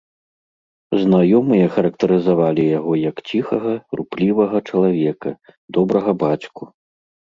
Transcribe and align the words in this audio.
Знаёмыя 1.03 1.67
характарызавалі 1.75 2.63
яго 2.79 2.93
як 3.09 3.23
ціхага, 3.29 3.73
руплівага 4.03 4.67
чалавека, 4.67 5.29
добрага 5.77 6.21
бацьку. 6.27 6.63